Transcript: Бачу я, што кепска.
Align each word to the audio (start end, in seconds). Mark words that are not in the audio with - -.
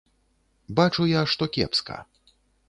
Бачу 0.79 1.05
я, 1.11 1.21
што 1.35 1.43
кепска. 1.59 2.01